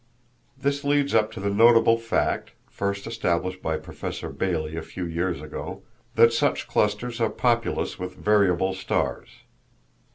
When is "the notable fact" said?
1.39-2.53